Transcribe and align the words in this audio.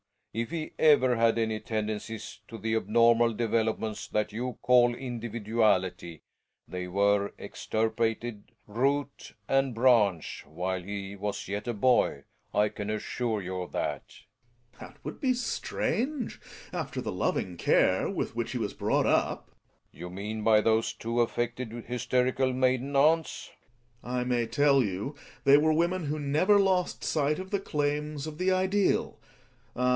If 0.33 0.49
he 0.49 0.71
ever 0.79 1.17
had 1.17 1.37
any 1.37 1.59
tendencies 1.59 2.39
to 2.47 2.57
the 2.57 2.73
abnormal 2.75 3.33
developments 3.33 4.07
that 4.07 4.31
you 4.31 4.57
call 4.61 4.95
individuality, 4.95 6.23
they 6.67 6.87
were 6.87 7.33
extirpated, 7.37 8.51
root 8.65 9.33
and 9.47 9.75
branch, 9.75 10.43
while 10.47 10.81
he 10.81 11.15
was 11.17 11.47
yet 11.49 11.67
a 11.67 11.73
boy; 11.73 12.23
I 12.53 12.69
can 12.69 12.89
assure 12.89 13.41
you 13.41 13.59
of 13.61 13.73
that. 13.73 14.03
Gregers. 14.71 14.79
That 14.79 15.03
would 15.05 15.19
be 15.19 15.33
strange 15.33 16.39
after 16.71 16.99
the 17.01 17.11
loving 17.11 17.57
care 17.57 18.09
with 18.09 18.33
which 18.35 18.53
he 18.53 18.57
was 18.57 18.73
brought 18.73 19.05
up. 19.05 19.51
Relling. 19.93 19.99
You 19.99 20.09
mean 20.09 20.43
by 20.43 20.61
those 20.61 20.93
two 20.93 21.19
affected, 21.19 21.73
hysterical 21.85 22.53
maiden 22.53 22.95
aunts? 22.95 23.51
>v^' 24.01 24.07
120 24.07 24.15
THE 24.15 24.17
WILD 24.17 24.23
DUCK. 24.23 24.23
Gregers. 24.23 24.23
I 24.23 24.23
may 24.23 24.47
tell 24.47 24.83
you 24.83 25.15
they 25.43 25.57
were 25.57 25.73
women 25.73 26.05
who 26.05 26.17
never 26.17 26.57
lost 26.57 27.03
sight 27.03 27.37
of 27.37 27.51
the 27.51 27.59
claims 27.59 28.25
of 28.25 28.37
the 28.37 28.49
ideal— 28.51 29.19
ah! 29.75 29.81